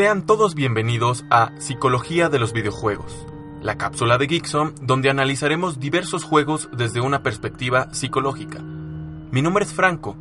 [0.00, 3.26] Sean todos bienvenidos a Psicología de los Videojuegos,
[3.60, 8.60] la cápsula de Geekson donde analizaremos diversos juegos desde una perspectiva psicológica.
[8.62, 10.16] Mi nombre es Franco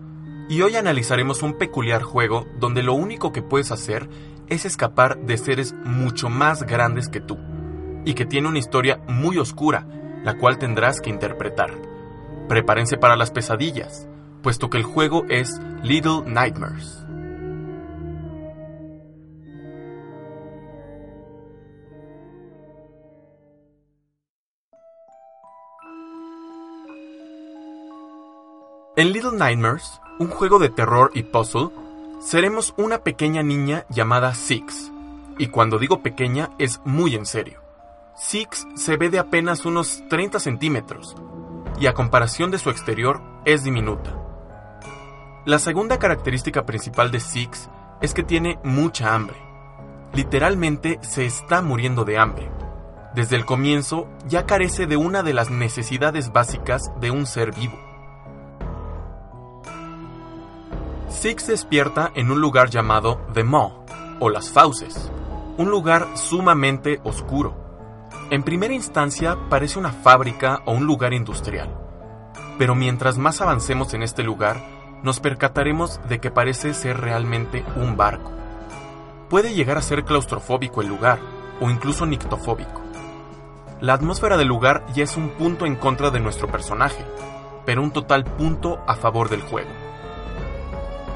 [0.50, 4.10] y hoy analizaremos un peculiar juego donde lo único que puedes hacer
[4.50, 7.38] es escapar de seres mucho más grandes que tú
[8.04, 9.88] y que tiene una historia muy oscura,
[10.26, 11.72] la cual tendrás que interpretar.
[12.50, 14.10] Prepárense para las pesadillas,
[14.44, 16.99] puesto que el juego es Little Nightmares.
[29.00, 31.70] En Little Nightmares, un juego de terror y puzzle,
[32.20, 34.92] seremos una pequeña niña llamada Six.
[35.38, 37.62] Y cuando digo pequeña es muy en serio.
[38.18, 41.16] Six se ve de apenas unos 30 centímetros,
[41.80, 44.18] y a comparación de su exterior es diminuta.
[45.46, 47.70] La segunda característica principal de Six
[48.02, 49.38] es que tiene mucha hambre.
[50.14, 52.52] Literalmente se está muriendo de hambre.
[53.16, 57.89] Desde el comienzo ya carece de una de las necesidades básicas de un ser vivo
[61.22, 63.84] Six despierta en un lugar llamado The Maw,
[64.22, 65.12] o Las Fauces,
[65.58, 68.08] un lugar sumamente oscuro.
[68.30, 71.78] En primera instancia parece una fábrica o un lugar industrial,
[72.58, 74.64] pero mientras más avancemos en este lugar,
[75.04, 78.32] nos percataremos de que parece ser realmente un barco.
[79.30, 81.20] Puede llegar a ser claustrofóbico el lugar,
[81.60, 82.82] o incluso nictofóbico.
[83.82, 87.04] La atmósfera del lugar ya es un punto en contra de nuestro personaje,
[87.66, 89.89] pero un total punto a favor del juego.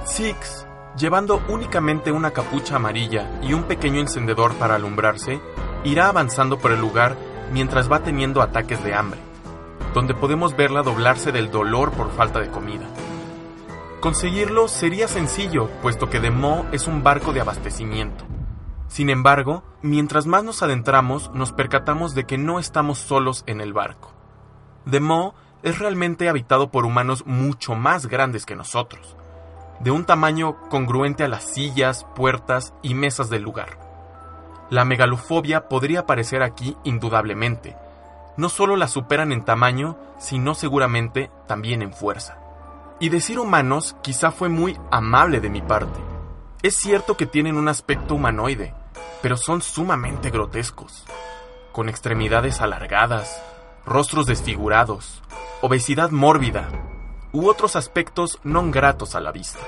[0.06, 5.40] Six, llevando únicamente una capucha amarilla y un pequeño encendedor para alumbrarse,
[5.86, 7.16] irá avanzando por el lugar
[7.54, 9.20] mientras va teniendo ataques de hambre,
[9.94, 12.86] donde podemos verla doblarse del dolor por falta de comida.
[14.02, 18.26] Conseguirlo sería sencillo, puesto que The Mo es un barco de abastecimiento.
[18.90, 23.72] Sin embargo, mientras más nos adentramos, nos percatamos de que no estamos solos en el
[23.72, 24.12] barco.
[24.90, 25.34] The Mo
[25.64, 29.16] es realmente habitado por humanos mucho más grandes que nosotros,
[29.84, 33.78] de un tamaño congruente a las sillas, puertas y mesas del lugar.
[34.70, 37.76] La megalofobia podría aparecer aquí indudablemente.
[38.38, 42.38] No solo la superan en tamaño, sino seguramente también en fuerza.
[43.02, 46.00] Y decir humanos quizá fue muy amable de mi parte.
[46.62, 48.74] Es cierto que tienen un aspecto humanoide,
[49.22, 51.04] pero son sumamente grotescos,
[51.74, 53.44] con extremidades alargadas,
[53.86, 55.22] rostros desfigurados,
[55.62, 56.70] obesidad mórbida,
[57.34, 59.60] u otros aspectos no gratos a la vista.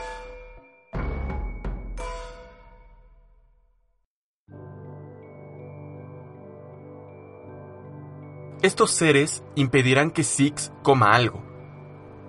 [8.61, 11.43] Estos seres impedirán que Six coma algo,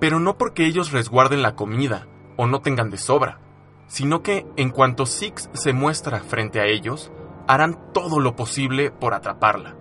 [0.00, 3.41] pero no porque ellos resguarden la comida o no tengan de sobra,
[3.86, 7.10] sino que en cuanto Six se muestra frente a ellos,
[7.46, 9.76] harán todo lo posible por atraparla.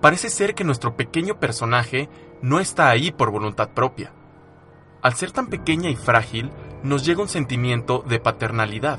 [0.00, 2.08] Parece ser que nuestro pequeño personaje
[2.42, 4.12] no está ahí por voluntad propia,
[5.06, 6.50] al ser tan pequeña y frágil,
[6.82, 8.98] nos llega un sentimiento de paternalidad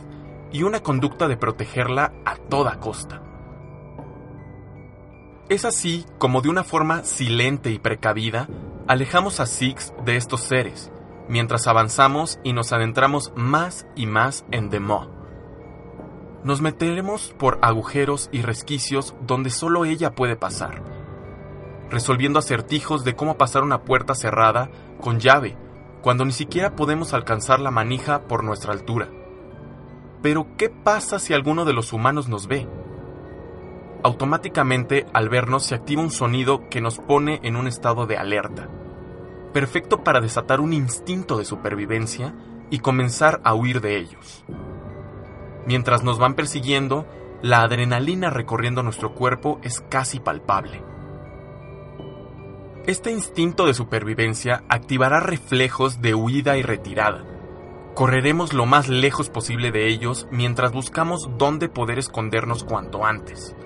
[0.53, 3.22] y una conducta de protegerla a toda costa.
[5.50, 8.47] Es así como de una forma silente y precavida,
[8.88, 10.94] alejamos a Six de estos seres,
[11.28, 18.44] mientras avanzamos y nos adentramos más y más en The Nos meteremos por agujeros y
[18.44, 20.84] resquicios donde solo ella puede pasar,
[21.89, 24.69] resolviendo acertijos de cómo pasar una puerta cerrada
[25.01, 25.66] con llave
[26.07, 29.09] cuando ni siquiera podemos alcanzar la manija por nuestra altura.
[30.22, 32.66] Pero, ¿qué pasa si alguno de los humanos nos ve?
[34.03, 38.69] Automáticamente, al vernos, se activa un sonido que nos pone en un estado de alerta,
[39.51, 42.34] perfecto para desatar un instinto de supervivencia
[42.69, 44.45] y comenzar a huir de ellos.
[45.66, 47.06] Mientras nos van persiguiendo,
[47.41, 50.87] la adrenalina recorriendo nuestro cuerpo es casi palpable.
[52.88, 57.22] Este instinto de supervivencia activará reflejos de huida y retirada.
[57.94, 63.57] Correremos lo más lejos posible de ellos mientras buscamos dónde poder escondernos cuanto antes.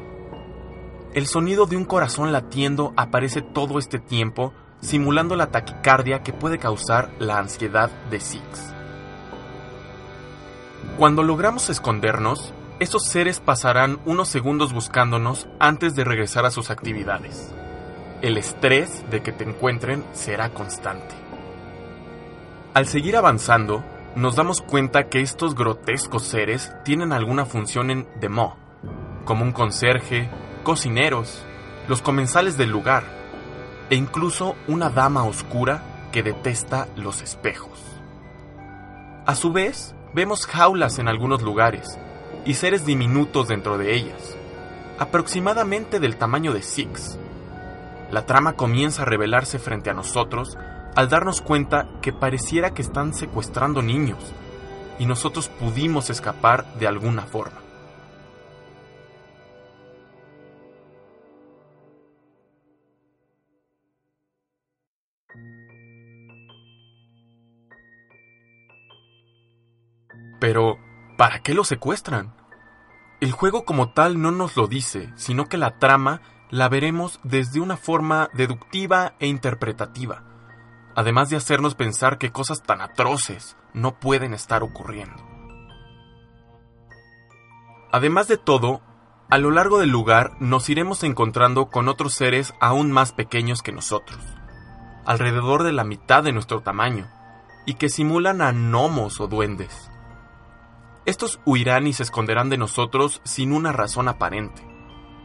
[1.13, 6.57] El sonido de un corazón latiendo aparece todo este tiempo, simulando la taquicardia que puede
[6.57, 8.73] causar la ansiedad de Six.
[10.97, 17.53] Cuando logramos escondernos, esos seres pasarán unos segundos buscándonos antes de regresar a sus actividades
[18.21, 21.15] el estrés de que te encuentren será constante.
[22.73, 23.83] Al seguir avanzando,
[24.15, 28.57] nos damos cuenta que estos grotescos seres tienen alguna función en Demo,
[29.25, 30.29] como un conserje,
[30.63, 31.43] cocineros,
[31.87, 33.03] los comensales del lugar,
[33.89, 37.79] e incluso una dama oscura que detesta los espejos.
[39.25, 41.99] A su vez, vemos jaulas en algunos lugares,
[42.45, 44.37] y seres diminutos dentro de ellas,
[44.99, 47.17] aproximadamente del tamaño de Six.
[48.11, 50.57] La trama comienza a revelarse frente a nosotros
[50.95, 54.19] al darnos cuenta que pareciera que están secuestrando niños,
[54.99, 57.61] y nosotros pudimos escapar de alguna forma.
[70.41, 70.77] Pero,
[71.17, 72.33] ¿para qué lo secuestran?
[73.21, 76.21] El juego como tal no nos lo dice, sino que la trama
[76.51, 80.23] la veremos desde una forma deductiva e interpretativa,
[80.95, 85.15] además de hacernos pensar que cosas tan atroces no pueden estar ocurriendo.
[87.91, 88.81] Además de todo,
[89.29, 93.71] a lo largo del lugar nos iremos encontrando con otros seres aún más pequeños que
[93.71, 94.19] nosotros,
[95.05, 97.09] alrededor de la mitad de nuestro tamaño,
[97.65, 99.89] y que simulan a gnomos o duendes.
[101.05, 104.70] Estos huirán y se esconderán de nosotros sin una razón aparente.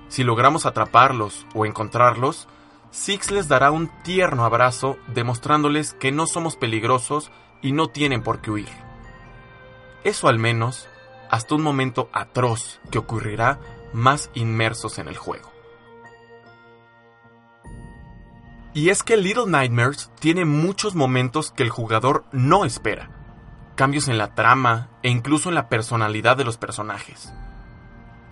[0.08, 2.48] Si logramos atraparlos o encontrarlos,
[2.90, 7.30] Six les dará un tierno abrazo demostrándoles que no somos peligrosos
[7.60, 8.68] y no tienen por qué huir.
[10.04, 10.88] Eso al menos
[11.30, 13.58] hasta un momento atroz que ocurrirá
[13.92, 15.52] más inmersos en el juego.
[18.72, 23.10] Y es que Little Nightmares tiene muchos momentos que el jugador no espera
[23.76, 27.32] cambios en la trama e incluso en la personalidad de los personajes.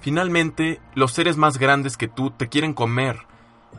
[0.04, 3.20] Finalmente, los seres más grandes que tú te quieren comer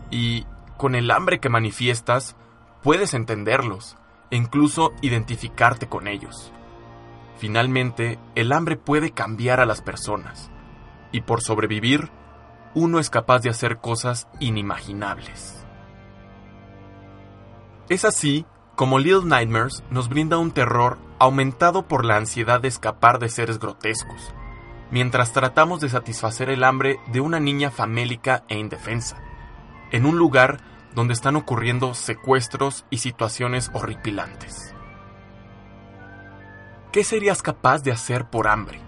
[0.10, 2.36] y, con el hambre que manifiestas,
[2.82, 3.96] puedes entenderlos
[4.32, 6.52] e incluso identificarte con ellos.
[7.38, 10.50] Finalmente, el hambre puede cambiar a las personas
[11.12, 12.10] y por sobrevivir,
[12.74, 15.64] uno es capaz de hacer cosas inimaginables.
[17.88, 23.20] Es así como Little Nightmares nos brinda un terror aumentado por la ansiedad de escapar
[23.20, 24.34] de seres grotescos,
[24.92, 29.18] mientras tratamos de satisfacer el hambre de una niña famélica e indefensa,
[29.92, 30.60] en un lugar
[30.94, 34.74] donde están ocurriendo secuestros y situaciones horripilantes.
[36.92, 38.80] ¿Qué serías capaz de hacer por hambre?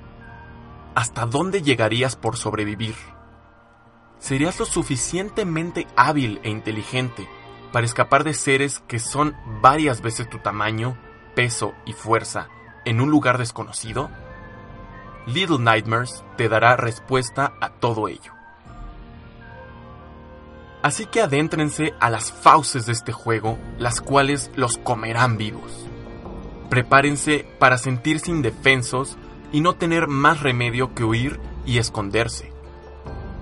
[0.96, 2.96] ¿Hasta dónde llegarías por sobrevivir?
[4.20, 7.28] ¿Serías lo suficientemente hábil e inteligente
[7.72, 10.98] para escapar de seres que son varias veces tu tamaño
[11.36, 12.48] peso y fuerza
[12.86, 14.10] en un lugar desconocido?
[15.28, 18.32] Little Nightmares te dará respuesta a todo ello.
[20.82, 25.86] Así que adéntrense a las fauces de este juego, las cuales los comerán vivos.
[26.70, 29.18] Prepárense para sentirse indefensos
[29.52, 32.54] y no tener más remedio que huir y esconderse.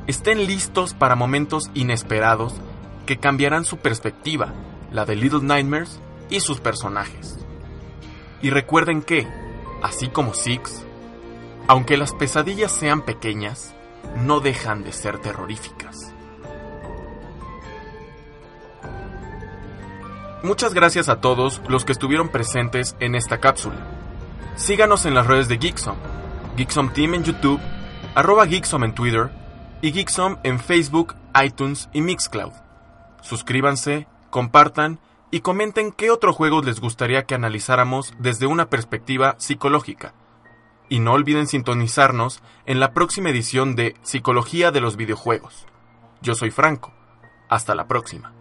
[0.08, 2.56] Estén listos para momentos inesperados
[3.06, 4.54] que cambiarán su perspectiva,
[4.92, 6.00] la de Little Nightmares
[6.32, 7.38] y sus personajes.
[8.42, 9.28] Y recuerden que,
[9.84, 10.84] así como Six,
[11.68, 13.74] aunque las pesadillas sean pequeñas,
[14.18, 16.14] no dejan de ser terroríficas.
[20.44, 23.88] Muchas gracias a todos los que estuvieron presentes en esta cápsula.
[24.56, 25.96] Síganos en las redes de Geeksom,
[26.56, 27.60] Geeksom Team en YouTube,
[28.14, 29.32] arroba Geeksom en Twitter
[29.82, 32.54] y Geeksom en Facebook, iTunes y Mixcloud.
[33.22, 35.00] Suscríbanse, compartan
[35.32, 40.14] y comenten qué otro juego les gustaría que analizáramos desde una perspectiva psicológica.
[40.90, 45.66] Y no olviden sintonizarnos en la próxima edición de Psicología de los Videojuegos.
[46.22, 46.94] Yo soy Franco.
[47.50, 48.35] Hasta la próxima.